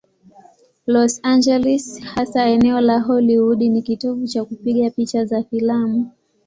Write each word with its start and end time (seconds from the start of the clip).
Los 0.87 1.19
Angeles, 1.21 1.99
hasa 2.15 2.49
eneo 2.49 2.81
la 2.81 3.03
Hollywood, 3.07 3.57
ni 3.61 3.81
kitovu 3.83 4.27
cha 4.27 4.45
kupiga 4.45 4.89
picha 4.89 5.25
za 5.25 5.43
filamu. 5.43 6.11